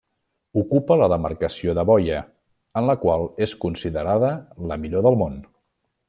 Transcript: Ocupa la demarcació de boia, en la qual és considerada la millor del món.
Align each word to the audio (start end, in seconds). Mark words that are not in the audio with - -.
Ocupa 0.61 0.95
la 1.01 1.09
demarcació 1.13 1.75
de 1.81 1.83
boia, 1.91 2.23
en 2.81 2.89
la 2.93 2.97
qual 3.05 3.27
és 3.47 3.53
considerada 3.69 4.33
la 4.73 4.79
millor 4.85 5.05
del 5.11 5.19
món. 5.25 5.37